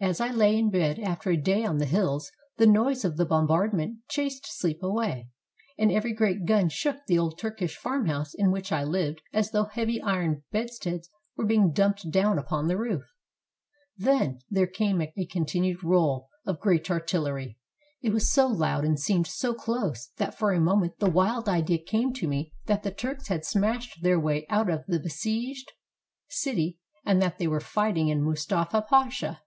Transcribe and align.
As 0.00 0.20
I 0.20 0.30
lay 0.30 0.56
in 0.56 0.70
bed 0.70 1.00
after 1.00 1.28
a 1.28 1.36
day 1.36 1.64
on 1.64 1.78
the 1.78 1.84
hills 1.84 2.30
the 2.56 2.68
noise 2.68 3.04
of 3.04 3.16
the 3.16 3.26
bombardment 3.26 3.98
chased 4.08 4.46
sleep 4.46 4.80
away, 4.80 5.28
and 5.76 5.90
every 5.90 6.12
great 6.12 6.44
gun 6.46 6.68
shook 6.68 6.98
the 7.08 7.18
old 7.18 7.36
Turkish 7.36 7.76
farmhouse 7.76 8.32
in 8.32 8.52
which 8.52 8.70
I 8.70 8.84
lived 8.84 9.22
as 9.32 9.50
though 9.50 9.64
heavy 9.64 10.00
iron 10.00 10.44
bedsteads 10.52 11.10
were 11.36 11.46
being 11.46 11.72
dumped 11.72 12.12
down 12.12 12.38
upon 12.38 12.68
the 12.68 12.76
roof. 12.78 13.02
Then 13.96 14.38
there 14.48 14.68
came 14.68 15.00
a 15.00 15.08
con 15.26 15.42
tinued 15.46 15.82
roll 15.82 16.28
of 16.46 16.60
great 16.60 16.88
artillery. 16.92 17.58
It 18.00 18.12
was 18.12 18.30
so 18.32 18.46
loud 18.46 18.84
and 18.84 19.00
seemed 19.00 19.26
so 19.26 19.52
close 19.52 20.12
that 20.16 20.38
for 20.38 20.52
a 20.52 20.60
moment 20.60 21.00
the 21.00 21.10
wild 21.10 21.48
idea 21.48 21.78
came 21.82 22.12
to 22.12 22.28
me 22.28 22.52
that 22.66 22.84
the 22.84 22.92
Turks 22.92 23.26
had 23.26 23.44
smashed 23.44 24.00
their 24.00 24.20
way 24.20 24.46
out 24.48 24.70
of 24.70 24.84
the 24.86 25.00
besieged 25.00 25.72
city 26.28 26.78
and 27.04 27.20
that 27.20 27.40
there 27.40 27.50
was 27.50 27.64
fighting 27.64 28.06
in 28.06 28.22
Mustafa 28.22 28.82
Pasha. 28.82 29.40